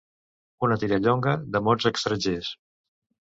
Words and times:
Una 0.67 0.77
tirallonga 0.83 1.33
de 1.57 1.61
mots 1.67 1.87
estrangers. 1.91 2.51